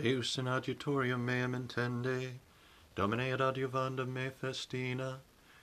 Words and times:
Deus 0.00 0.38
in 0.38 0.44
adjutorium 0.44 1.24
meam 1.24 1.54
intende, 1.54 2.34
Domine 2.94 3.32
ad 3.32 3.40
adiuvandum 3.40 4.12
me 4.12 4.30
festina, 4.30 5.18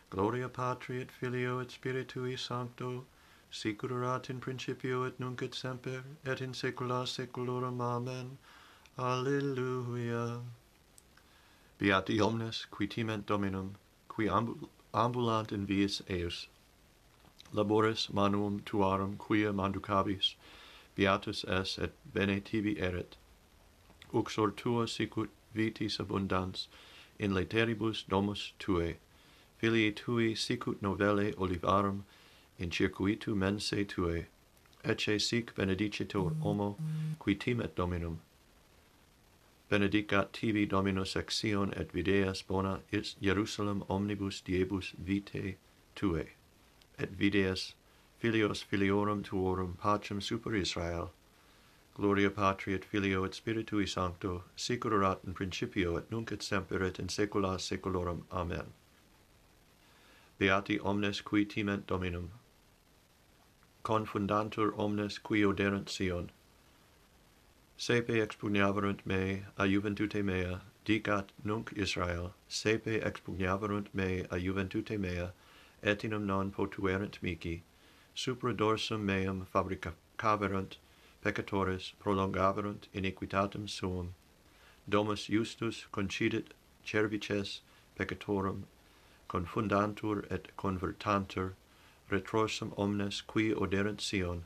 Gloria 0.10 0.50
Patri 0.50 1.00
et 1.00 1.10
Filio 1.10 1.60
et 1.60 1.70
Spiritui 1.70 2.38
Sancto, 2.38 3.06
sicurat 3.50 4.30
in 4.30 4.42
principio 4.42 5.06
et 5.06 5.18
nunc 5.22 5.42
et 5.42 5.56
semper, 5.56 6.04
et 6.26 6.42
in 6.42 6.52
saecula 6.52 7.08
saeculorum. 7.08 7.80
Amen. 7.80 8.38
Alleluia. 8.98 10.42
Beati 11.80 12.20
omnes 12.20 12.66
qui 12.70 12.88
timent 12.88 13.26
Dominum, 13.26 13.76
qui 14.10 14.28
ambulant 14.94 15.52
in 15.54 15.66
viis 15.66 16.02
eius, 16.10 16.48
laboris 17.54 18.10
manuum 18.12 18.60
tuarum 18.66 19.16
quia 19.18 19.54
manducabis, 19.54 20.36
beatus 20.96 21.46
es 21.46 21.78
et 21.78 21.94
bene 22.14 22.42
tibi 22.42 22.76
erit, 22.82 23.16
uxor 24.16 24.52
tua 24.56 24.88
sicut 24.88 25.30
vitis 25.54 26.00
abundans, 26.00 26.68
in 27.20 27.32
lateribus 27.34 28.04
domus 28.08 28.54
tuae. 28.60 28.96
Filii 29.58 29.92
tui 29.92 30.34
sicut 30.36 30.82
novelle 30.82 31.34
olivarum, 31.34 32.04
in 32.58 32.70
circuitu 32.70 33.36
mense 33.36 33.86
tuae. 33.86 34.26
Ecce 34.84 35.20
sic 35.20 35.54
benedicitur 35.56 36.36
homo, 36.42 36.78
qui 37.20 37.36
timet 37.36 37.76
Dominum. 37.76 38.20
Benedicat 39.70 40.32
tibi 40.32 40.66
Dominus 40.66 41.16
axion 41.16 41.74
et 41.76 41.92
videas 41.92 42.44
bona 42.48 42.82
is 42.92 43.16
Jerusalem 43.20 43.84
omnibus 43.90 44.42
diebus 44.42 44.94
vitae 45.04 45.56
tuae. 45.96 46.28
Et 47.00 47.18
videas 47.18 47.74
filios 48.20 48.64
filiorum 48.64 49.24
tuorum 49.24 49.76
pacem 49.82 50.22
super 50.22 50.56
Israel, 50.56 51.12
Gloria 51.96 52.30
Patri 52.30 52.74
et 52.74 52.84
Filio 52.84 53.24
et 53.24 53.32
Spiritui 53.32 53.88
Sancto, 53.88 54.44
sic 54.58 54.84
erat 54.84 55.20
in 55.26 55.34
principio 55.34 55.96
et 55.96 56.12
nunc 56.12 56.30
et 56.30 56.44
semper 56.44 56.84
et 56.84 57.00
in 57.00 57.08
saecula 57.08 57.58
saeculorum. 57.58 58.26
Amen. 58.34 58.74
Beati 60.38 60.78
omnes 60.80 61.22
qui 61.22 61.46
timent 61.46 61.88
Dominum. 61.88 62.32
Confundantur 63.86 64.78
omnes 64.78 65.18
qui 65.20 65.46
oderent 65.46 65.88
Sion. 65.88 66.32
Sepe 67.78 68.10
expugnaverunt 68.10 69.06
me 69.06 69.46
a 69.58 69.64
juventute 69.64 70.22
mea, 70.22 70.60
dicat 70.86 71.30
nunc 71.46 71.72
Israel, 71.78 72.34
sepe 72.50 73.00
expugnaverunt 73.02 73.88
me 73.94 74.26
a 74.30 74.36
juventute 74.36 75.00
mea, 75.00 75.32
etinum 75.82 76.26
non 76.26 76.52
potuerent 76.52 77.22
mici, 77.22 77.64
supra 78.14 78.54
dorsum 78.54 79.06
meum 79.06 79.48
fabricaverunt, 79.54 80.76
peccatores 81.26 81.94
prolongaverunt 82.00 82.88
iniquitatem 82.94 83.68
suum, 83.68 84.14
domus 84.88 85.26
justus 85.26 85.86
concidit 85.92 86.54
cervices 86.86 87.62
peccatorum, 87.98 88.66
confundantur 89.28 90.32
et 90.32 90.56
convertantur, 90.56 91.54
retrorsum 92.12 92.72
omnes 92.78 93.22
qui 93.22 93.52
oderent 93.52 94.00
Sion. 94.00 94.44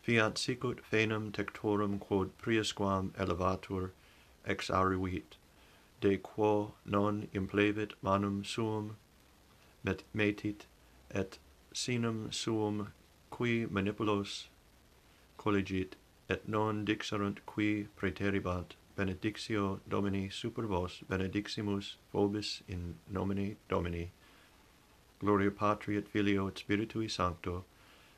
Fiat 0.00 0.38
sicut 0.38 0.78
fenum 0.88 1.32
tectorum 1.32 1.98
quod 1.98 2.30
priusquam 2.38 3.10
elevatur 3.14 3.90
ex 4.46 4.70
aruit, 4.70 5.38
de 6.00 6.18
quo 6.18 6.74
non 6.86 7.26
implevit 7.34 7.94
manum 8.00 8.44
suum, 8.44 8.96
met 9.82 10.04
metit, 10.14 10.66
et 11.10 11.38
sinum 11.74 12.32
suum 12.32 12.92
qui 13.32 13.66
manipulos 13.66 14.46
collegit, 15.38 15.94
et 16.28 16.46
non 16.46 16.84
dixerunt 16.84 17.38
qui 17.46 17.88
praeteribant, 17.96 18.74
benedictio 18.96 19.80
Domini 19.88 20.28
super 20.28 20.66
vos 20.66 21.02
benediximus 21.08 21.96
vobis 22.12 22.62
in 22.68 22.96
nomine 23.08 23.56
Domini. 23.68 24.10
Gloria 25.20 25.50
Patri 25.50 25.96
et 25.96 26.08
Filio 26.08 26.48
et 26.48 26.56
Spiritui 26.56 27.08
Sancto, 27.08 27.64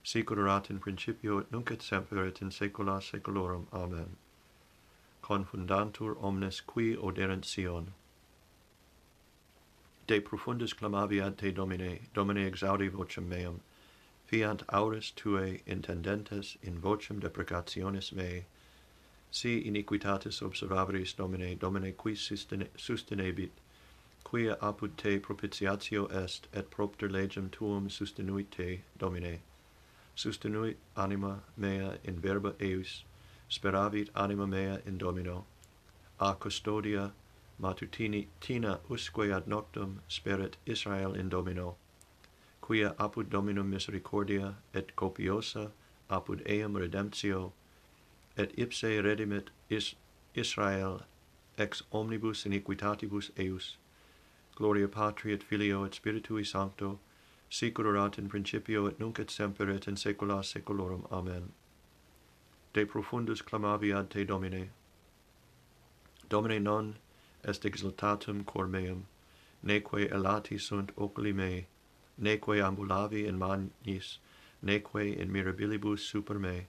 sic 0.02 0.30
in 0.30 0.78
principio 0.78 1.38
et 1.38 1.52
nunc 1.52 1.70
et 1.70 1.82
semper 1.82 2.26
et 2.26 2.42
in 2.42 2.50
saecula 2.50 3.00
saeculorum. 3.00 3.66
Amen. 3.72 4.16
Confundantur 5.22 6.16
omnes 6.20 6.60
qui 6.60 6.96
oderent 6.96 7.44
Sion. 7.44 7.92
De 10.06 10.20
profundis 10.20 10.72
clamavi 10.72 11.20
ad 11.20 11.38
te 11.38 11.52
Domine, 11.52 12.00
Domine 12.12 12.44
exaudi 12.50 12.88
vocem 12.90 13.28
meam, 13.28 13.60
fiant 14.30 14.62
auris 14.68 15.10
tuae 15.16 15.60
intendentes 15.66 16.56
in 16.62 16.78
vocem 16.80 17.20
deprecationis 17.20 18.12
mei, 18.12 18.44
si 19.28 19.60
iniquitatis 19.64 20.40
observabris 20.40 21.16
domine 21.16 21.58
domine 21.58 21.92
qui 21.96 22.14
sustenebit, 22.14 23.50
quia 24.22 24.56
apud 24.62 24.96
te 24.96 25.18
propitiatio 25.18 26.06
est 26.06 26.46
et 26.52 26.70
propter 26.70 27.08
legem 27.08 27.50
tuum 27.50 27.88
sustenuit 27.88 28.48
te, 28.52 28.82
Domine. 28.96 29.40
Sustenuit 30.14 30.76
anima 30.96 31.42
mea 31.56 31.98
in 32.04 32.20
verba 32.20 32.54
eius, 32.60 33.02
speravit 33.48 34.10
anima 34.14 34.46
mea 34.46 34.80
in 34.86 34.96
Domino. 34.96 35.44
A 36.20 36.34
custodia 36.34 37.10
matutini 37.60 38.28
tina 38.40 38.78
usque 38.88 39.32
ad 39.32 39.46
noctum 39.48 40.02
sperit 40.08 40.54
Israel 40.66 41.14
in 41.14 41.28
Domino 41.28 41.76
quia 42.70 42.94
apud 43.00 43.28
Dominum 43.28 43.68
misericordia 43.68 44.54
et 44.72 44.94
copiosa 44.94 45.72
apud 46.08 46.40
eam 46.46 46.76
redemptio 46.76 47.50
et 48.36 48.52
ipse 48.56 49.02
redimit 49.02 49.48
is 49.68 49.96
Israel 50.36 51.02
ex 51.58 51.82
omnibus 51.90 52.44
iniquitatibus 52.44 53.32
eius. 53.36 53.76
Gloria 54.54 54.86
patri 54.86 55.32
et 55.32 55.42
filio 55.42 55.82
et 55.82 55.98
spiritui 56.00 56.46
sancto 56.46 57.00
sic 57.48 57.80
erat 57.80 58.18
in 58.18 58.28
principio 58.28 58.86
et 58.86 59.00
nunc 59.00 59.18
et 59.18 59.32
semper 59.32 59.68
et 59.68 59.88
in 59.88 59.96
saecula 59.96 60.40
saeculorum. 60.44 61.08
Amen. 61.10 61.50
De 62.72 62.86
profundus 62.86 63.42
clamavi 63.42 63.92
ad 63.92 64.10
te 64.10 64.24
domine. 64.24 64.70
Domine 66.28 66.62
non 66.62 66.98
est 67.42 67.64
exultatum 67.64 68.46
cor 68.46 68.68
meum 68.68 69.06
neque 69.60 70.08
elati 70.08 70.56
sunt 70.56 70.92
oculi 70.96 71.32
mei 71.32 71.66
neque 72.20 72.60
ambulavi 72.60 73.26
in 73.26 73.38
magnis, 73.38 74.18
neque 74.62 75.16
in 75.16 75.32
mirabilibus 75.32 76.00
super 76.00 76.38
me, 76.38 76.66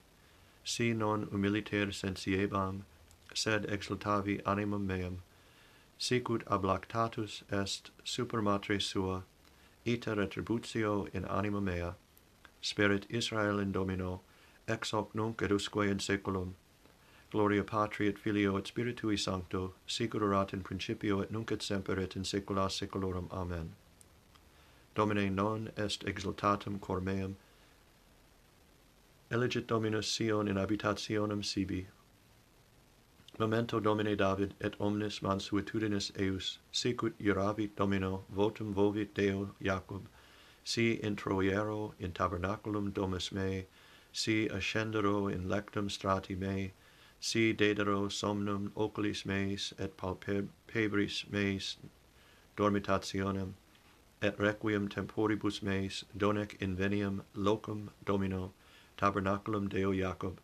si 0.64 0.92
non 0.92 1.26
humiliter 1.26 1.88
sensiebam, 1.92 2.82
sed 3.34 3.66
exultavi 3.66 4.40
animum 4.44 4.86
meam, 4.86 5.22
sicut 5.98 6.44
ablactatus 6.46 7.42
est 7.50 7.90
super 8.04 8.40
matre 8.40 8.80
sua, 8.80 9.22
ita 9.84 10.14
retributio 10.14 11.06
in 11.12 11.24
anima 11.24 11.60
mea, 11.60 11.94
sperit 12.60 13.04
Israel 13.10 13.58
in 13.58 13.72
Domino, 13.72 14.20
ex 14.68 14.92
hoc 14.92 15.14
nunc 15.14 15.42
et 15.42 15.50
usque 15.50 15.88
in 15.88 15.98
saeculum, 15.98 16.54
gloria 17.30 17.64
patri 17.64 18.08
et 18.08 18.18
filio 18.18 18.56
et 18.56 18.64
spiritui 18.64 19.18
sancto, 19.18 19.74
sic 19.86 20.14
erat 20.14 20.52
in 20.52 20.62
principio 20.62 21.20
et 21.20 21.30
nunc 21.30 21.50
et 21.50 21.62
semper 21.62 21.98
et 21.98 22.14
in 22.16 22.22
saecula 22.22 22.70
saeculorum. 22.70 23.28
Amen. 23.32 23.74
Domine 24.94 25.34
non 25.34 25.70
est 25.76 26.04
exultatum 26.04 26.78
cor 26.80 27.00
meum. 27.00 27.36
Elegit 29.30 29.66
Dominus 29.66 30.06
Sion 30.06 30.46
in 30.46 30.56
habitationem 30.56 31.42
sibi. 31.42 31.86
Memento 33.38 33.80
Domine 33.80 34.14
David 34.14 34.54
et 34.60 34.74
omnes 34.78 35.20
mansuetudinis 35.20 36.12
eius, 36.18 36.58
sicut 36.70 37.18
iravit 37.18 37.74
Domino, 37.74 38.24
votum 38.30 38.74
vovit 38.74 39.14
Deo 39.14 39.54
Jacob, 39.58 40.06
si 40.62 40.98
introiero 40.98 41.94
in 41.98 42.12
tabernaculum 42.12 42.92
domus 42.92 43.32
mei, 43.32 43.66
si 44.12 44.46
ascendero 44.48 45.32
in 45.32 45.48
lectum 45.48 45.88
strati 45.88 46.36
mei, 46.38 46.74
si 47.18 47.54
dedero 47.54 48.12
somnum 48.12 48.70
oculis 48.76 49.24
meis 49.24 49.72
et 49.78 49.96
palpebris 49.96 51.30
meis 51.30 51.78
dormitationem, 52.58 53.54
et 54.22 54.38
requiem 54.38 54.88
temporibus 54.88 55.62
meis 55.62 56.04
donec 56.16 56.56
inveniam 56.60 57.22
locum 57.34 57.90
domino 58.04 58.52
tabernaculum 58.96 59.68
Deo 59.68 59.92
Jacob 59.92 60.40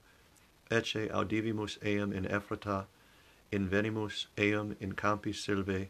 ecce 0.69 1.09
audivimus 1.11 1.79
eam 1.85 2.13
in 2.13 2.25
Ephrata 2.25 2.87
invenimus 3.53 4.27
eam 4.37 4.77
in 4.81 4.93
campis 4.93 5.47
Silvae 5.47 5.89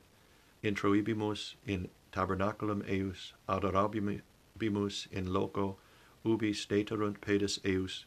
introibimus 0.63 1.55
in 1.67 1.89
tabernaculum 2.13 2.83
eius 2.89 3.33
adorabimus 3.49 5.07
in 5.11 5.33
loco 5.33 5.79
ubi 6.27 6.53
staterunt 6.53 7.21
pedes 7.23 7.59
eius 7.65 8.05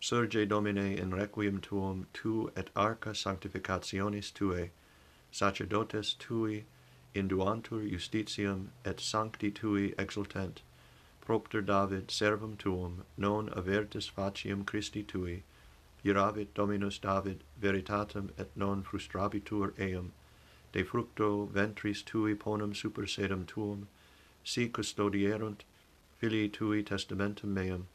surge 0.00 0.48
domine 0.48 0.98
in 0.98 1.12
requiem 1.12 1.60
tuum 1.60 2.06
tu 2.12 2.50
et 2.56 2.70
arca 2.74 3.10
sanctificationis 3.10 4.32
tuae 4.32 4.70
sacerdotes 5.30 6.14
tui 6.18 6.64
induantur 7.14 7.82
justitiam 7.90 8.68
et 8.84 9.00
sancti 9.00 9.50
tui 9.50 9.94
exultent, 9.98 10.62
propter 11.20 11.60
David 11.60 12.08
servum 12.08 12.56
tuum 12.56 13.04
non 13.16 13.48
avertis 13.50 14.10
faciam 14.10 14.64
Christi 14.64 15.02
tui 15.02 15.42
iravit 16.04 16.48
Dominus 16.54 16.98
David 16.98 17.44
veritatem 17.60 18.30
et 18.38 18.50
non 18.56 18.82
frustrabitur 18.82 19.72
eum, 19.78 20.12
de 20.72 20.82
fructo 20.82 21.46
ventris 21.46 22.02
tui 22.02 22.34
ponum 22.34 22.74
super 22.74 23.06
sedem 23.06 23.44
tuum 23.46 23.86
si 24.42 24.68
custodierunt 24.68 25.60
filii 26.18 26.48
tui 26.48 26.82
testamentum 26.82 27.52
meum, 27.52 27.86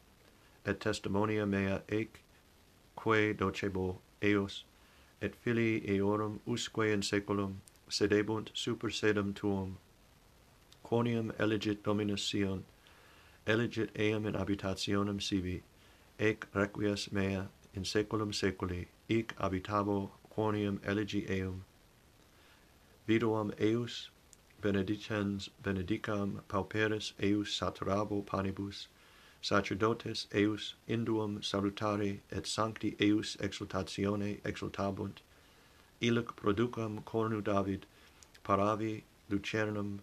et 0.64 0.80
testimonia 0.80 1.46
mea 1.46 1.82
ec 1.88 2.20
quae 2.96 3.34
docebo 3.34 3.98
eos 4.22 4.64
et 5.20 5.34
filii 5.34 5.82
eorum 5.96 6.40
usque 6.46 6.92
in 6.92 7.02
saeculum 7.02 7.56
sedebunt 7.88 8.50
super 8.54 8.90
sedem 8.90 9.34
tuum 9.34 9.78
quonium 10.84 11.32
elegit 11.38 11.82
dominus 11.82 12.20
Sion 12.20 12.64
elegit 13.46 13.90
eam 13.98 14.26
in 14.26 14.34
habitationem 14.34 15.20
sibi 15.20 15.62
ec 16.18 16.46
requies 16.52 17.10
mea 17.12 17.48
in 17.74 17.84
saeculum 17.84 18.32
saeculi 18.32 18.86
ec 19.08 19.34
habitabo 19.36 20.10
quonium 20.34 20.78
elegi 20.80 21.28
eum 21.30 21.64
viduam 23.08 23.52
eus, 23.58 24.10
benedicens 24.60 25.48
benedicam 25.62 26.42
pauperis 26.48 27.12
eus 27.20 27.58
saturabo 27.58 28.24
panibus 28.24 28.86
sacerdotes 29.40 30.26
eus 30.32 30.74
induum 30.88 31.38
salutare 31.40 32.20
et 32.30 32.46
sancti 32.46 32.96
eus 33.00 33.36
exultatione 33.36 34.40
exultabunt 34.42 35.22
illic 36.00 36.36
producam 36.36 37.02
cornu 37.04 37.42
David, 37.42 37.86
paravi 38.44 39.02
lucernum 39.30 40.00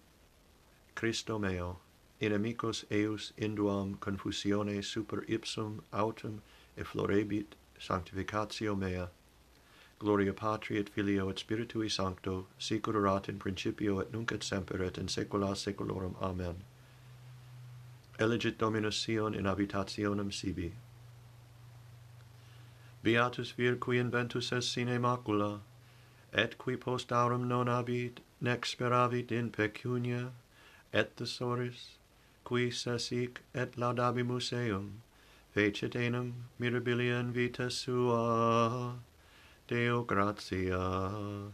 Christo 0.93 1.39
meo, 1.39 1.79
inimicos 2.21 2.85
eius 2.91 3.31
induam 3.37 3.97
confusione 3.97 4.83
super 4.83 5.21
ipsum 5.21 5.81
autem 5.93 6.41
efflorebit 6.77 7.55
sanctificatio 7.79 8.77
mea. 8.77 9.09
Gloria 9.97 10.33
Patri 10.33 10.77
et 10.77 10.89
Filio 10.89 11.29
et 11.29 11.37
Spiritui 11.37 11.89
Sancto, 11.89 12.47
sicur 12.59 12.95
erat 12.95 13.29
in 13.29 13.39
principio 13.39 13.99
et 13.99 14.11
nunc 14.11 14.31
et 14.31 14.43
semper 14.43 14.81
et 14.83 14.97
in 14.97 15.07
saecula 15.07 15.55
saeculorum. 15.55 16.15
Amen. 16.21 16.63
Elegit 18.19 18.57
Dominus 18.57 18.97
Sion 18.97 19.33
in 19.33 19.45
habitationem 19.45 20.33
sibi. 20.33 20.73
Beatus 23.03 23.51
vir 23.51 23.75
qui 23.75 23.97
inventus 23.97 24.51
est 24.51 24.63
sine 24.63 24.99
macula, 24.99 25.61
et 26.35 26.57
qui 26.57 26.75
post 26.75 27.11
aurum 27.13 27.47
non 27.47 27.67
habit, 27.67 28.19
nec 28.41 28.65
speravit 28.65 29.31
in 29.31 29.49
pecunia, 29.49 30.31
et 30.93 31.15
thesaurus, 31.15 31.97
qui 32.43 32.69
sesic 32.69 33.37
et 33.53 33.77
laudabimus 33.77 34.51
eum, 34.51 35.01
fecit 35.53 35.95
enim 35.95 36.33
in 36.59 37.31
vita 37.31 37.69
sua, 37.69 38.95
Deo 39.67 40.03
gratias. 40.03 41.53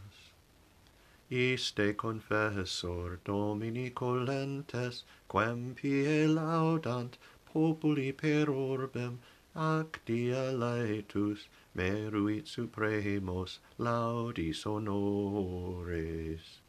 Iste 1.29 1.95
confessor 1.95 3.19
Domini 3.23 3.89
colentes, 3.91 5.03
quem 5.29 5.75
pie 5.75 6.27
laudant 6.27 7.17
populi 7.45 8.11
per 8.11 8.47
orbem 8.47 9.19
actia 9.55 10.51
laetus, 10.51 11.47
meruit 11.75 12.47
supremos 12.47 13.59
laudis 13.77 14.65
honores. 14.65 16.59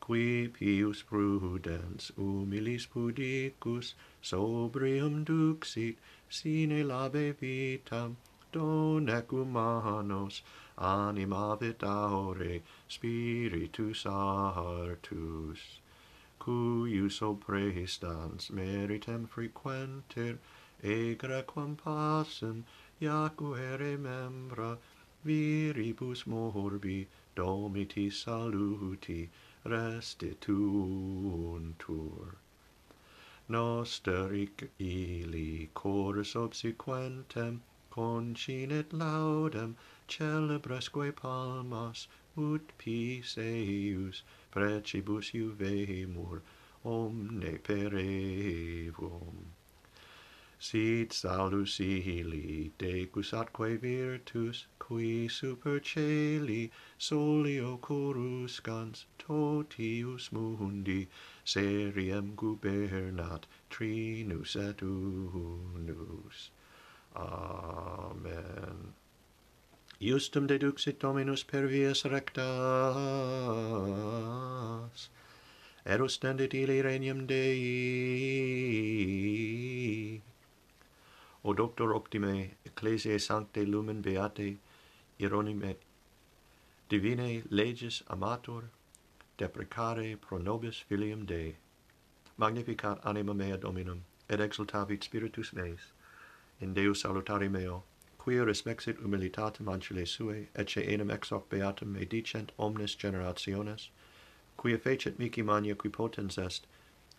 Qui 0.00 0.48
pius 0.48 1.02
prudens 1.02 2.12
humilis 2.16 2.86
pudicus 2.86 3.94
sobrium 4.22 5.24
duxit 5.24 5.96
sine 6.28 6.84
labe 6.84 7.34
vitam 7.40 8.16
donec 8.52 9.26
humanos 9.26 10.42
anima 10.78 11.56
vitaore 11.56 12.62
spiritus 12.88 14.04
artus. 14.06 15.80
Cuius 16.38 17.20
oprestans 17.20 18.50
meritem 18.50 19.26
frequenter 19.26 20.38
egra 20.82 21.42
quam 21.42 21.74
passem 21.76 22.64
iacuere 23.00 23.98
membra, 23.98 24.78
viribus 25.24 26.26
morbi, 26.26 27.06
domiti 27.34 28.10
saluti, 28.10 29.30
restituuntur. 29.64 32.36
Noster 33.48 34.34
ic 34.34 34.70
ili 34.78 35.70
chorus 35.74 36.34
obsequentem, 36.34 37.62
concinet 37.90 38.92
laudem, 38.92 39.76
celebresque 40.08 41.12
palmas, 41.14 42.08
ut 42.36 42.72
pis 42.78 43.36
eius, 43.38 44.22
precibus 44.50 45.32
juvemur, 45.32 46.42
omne 46.84 47.58
perevum. 47.58 49.55
Sit 50.58 51.12
salus 51.12 51.80
ili 51.80 52.72
decus 52.78 53.32
atque 53.32 53.78
virtus, 53.80 54.66
qui 54.78 55.28
super 55.28 55.80
celi 55.80 56.70
solio 56.98 57.76
coruscans 57.78 59.04
totius 59.18 60.32
mundi, 60.32 61.08
seriem 61.44 62.34
gubernat 62.34 63.46
trinus 63.68 64.56
et 64.56 64.82
unus. 64.82 66.50
Amen. 67.14 68.94
Justum 69.98 70.46
deduxit 70.46 70.98
Dominus 71.00 71.42
per 71.42 71.66
vias 71.66 72.04
rectas, 72.04 72.44
erus 75.86 76.18
tendit 76.18 76.52
ili 76.52 76.82
regnum 76.82 77.26
Dei, 77.26 77.56
doctor 81.56 81.94
optime 81.94 82.50
ecclesiae 82.66 83.18
sancte 83.18 83.66
lumen 83.66 84.02
beate 84.02 84.58
ironime 85.18 85.76
divinae 86.90 87.42
leges 87.50 88.02
amator 88.10 88.64
deprecare 89.38 90.20
pro 90.20 90.38
nobis 90.38 90.82
filium 90.88 91.24
Dei. 91.26 91.56
Magnificat 92.38 93.00
anima 93.04 93.34
mea 93.34 93.56
dominum 93.56 94.04
et 94.28 94.38
exultavit 94.40 95.02
spiritus 95.02 95.52
meis. 95.52 95.92
In 96.60 96.74
Deus 96.74 97.02
salutari 97.02 97.50
meo 97.50 97.84
quia 98.18 98.44
respexit 98.44 99.00
humilitatem 99.00 99.68
ancile 99.72 100.04
suae 100.04 100.48
ecce 100.54 100.86
enim 100.86 101.10
ex 101.10 101.30
hoc 101.30 101.48
beatum 101.48 101.92
me 101.92 102.04
dicent 102.04 102.52
omnes 102.58 102.94
generationes 102.96 103.88
quia 104.58 104.78
fecit 104.78 105.18
mihi 105.18 105.42
mania 105.42 105.74
qui 105.74 105.88
potens 105.88 106.36
est 106.36 106.66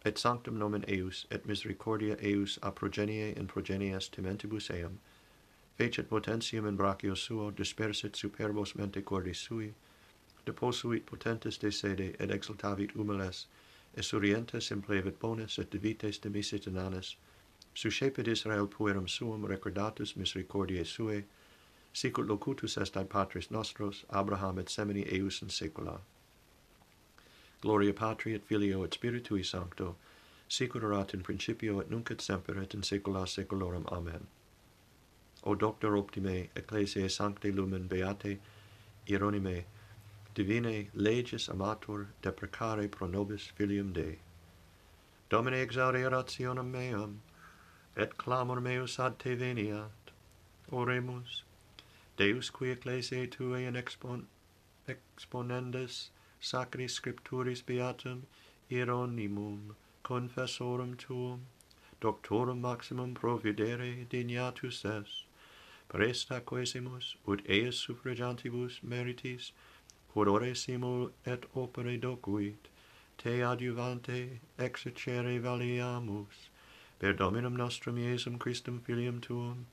et 0.06 0.18
sanctum 0.18 0.58
nomen 0.58 0.86
eius 0.88 1.26
et 1.32 1.46
misericordia 1.46 2.16
eius 2.22 2.58
a 2.62 2.72
progenie 2.72 3.36
in 3.36 3.48
progenies 3.48 4.10
timentibus 4.10 4.70
eum, 4.70 5.00
fecit 5.78 6.10
potentium 6.10 6.66
in 6.68 6.78
brachio 6.78 7.16
suo 7.16 7.52
dispersit 7.52 8.16
superbos 8.16 8.76
mente 8.76 9.02
cordis 9.02 9.38
sui 9.38 9.74
deposuit 10.46 11.06
potentes 11.06 11.58
de 11.58 11.72
sede 11.72 12.16
et 12.20 12.32
exultavit 12.32 12.94
humiles 12.94 13.48
et 13.96 14.72
implevit 14.72 15.20
bonus, 15.20 15.60
et 15.60 15.70
divites 15.70 16.20
demisit 16.20 16.68
inanes 16.68 17.16
suscepit 17.74 18.28
Israel 18.28 18.68
puerum 18.68 19.08
suum 19.08 19.46
recordatus 19.46 20.16
misericordiae 20.16 20.86
suae 20.86 21.24
sicut 21.94 22.28
locutus 22.28 22.78
est 22.78 22.98
ad 22.98 23.10
patris 23.10 23.52
nostros 23.52 24.04
Abraham 24.10 24.58
et 24.58 24.70
semini 24.70 25.06
eius 25.14 25.42
in 25.42 25.50
saecula. 25.50 26.00
Gloria 27.62 27.94
Patri 27.94 28.34
et 28.36 28.46
Filio 28.46 28.84
et 28.84 28.92
Spiritui 28.92 29.44
Sancto, 29.44 29.96
sicut 30.48 30.84
erat 30.84 31.14
in 31.14 31.24
principio 31.24 31.80
et 31.80 31.90
nunc 31.90 32.12
et 32.12 32.22
semper 32.22 32.62
et 32.62 32.74
in 32.74 32.82
saecula 32.82 33.26
saeculorum. 33.28 33.86
Amen. 33.92 34.28
O 35.44 35.56
Doctor 35.56 35.96
optime, 35.96 36.50
ecclesiae 36.56 37.10
sancte 37.10 37.52
lumen 37.52 37.88
beate, 37.88 38.38
ironime, 39.08 39.64
divinae 40.36 40.88
legis 40.94 41.50
Amator, 41.50 42.08
deprecare 42.22 42.90
pro 42.92 43.08
nobis 43.08 43.52
filium 43.58 43.94
Dei. 43.94 44.20
Domine 45.30 45.66
exaudi 45.66 46.04
orationem 46.04 46.70
meam, 46.72 47.22
et 47.96 48.18
clamor 48.18 48.62
meus 48.62 49.00
ad 49.00 49.18
te 49.20 49.36
veniat. 49.36 50.14
Oremus, 50.72 51.42
Deus 52.18 52.50
qui 52.50 52.70
ecclesiae 52.70 53.28
tuae 53.28 53.66
in 53.68 53.76
expon, 53.76 54.26
exponendis, 54.88 56.10
sacri 56.40 56.88
scripturis 56.88 57.62
beatum 57.64 58.22
Hieronymum 58.70 59.76
confessorum 60.04 60.98
tuum 60.98 61.42
doctorum 62.02 62.60
maximum 62.62 63.14
providere 63.14 64.08
dignatus 64.10 64.84
es 64.86 65.24
presta 65.90 66.42
quesimus 66.42 67.16
ut 67.26 67.42
eis 67.48 67.76
suffragantibus 67.76 68.82
meritis 68.84 69.52
quod 70.12 70.28
ore 70.28 70.54
simul 70.56 71.12
et 71.26 71.46
opere 71.56 71.98
docuit 72.00 72.70
te 73.18 73.42
adjuvante 73.42 74.40
exercere 74.60 75.40
valiamus. 75.40 76.50
Per 77.00 77.14
dominum 77.14 77.56
nostrum 77.56 77.98
iesum 77.98 78.38
Christum 78.38 78.80
filium 78.80 79.20
tuum 79.22 79.66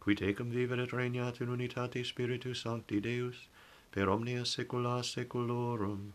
qui 0.00 0.14
tecum 0.14 0.50
vivet 0.50 0.78
et 0.78 0.92
regnat 0.92 1.40
in 1.40 1.48
unitate 1.48 2.04
spiritu 2.04 2.54
sancti 2.54 3.00
deus 3.00 3.48
per 3.92 4.08
omnia 4.08 4.42
saecula 4.42 5.02
saeculorum. 5.04 6.12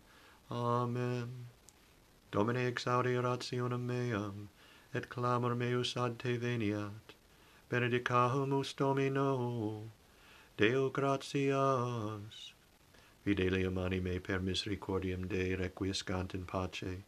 Amen. 0.50 1.46
Domine 2.30 2.66
exaudi 2.66 3.16
rationem 3.22 3.86
meam, 3.86 4.48
et 4.92 5.08
clamor 5.08 5.54
meus 5.54 5.96
ad 5.96 6.18
te 6.18 6.36
veniat. 6.36 7.14
Benedicamus 7.70 8.74
Domino, 8.76 9.90
Deo 10.56 10.90
gratias. 10.90 12.52
Fidelium 13.24 13.78
anime 13.78 14.20
per 14.20 14.40
misericordiam 14.40 15.28
Dei 15.28 15.54
requiescant 15.54 16.34
in 16.34 16.44
pace. 16.44 17.04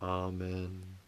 Amen. 0.00 0.98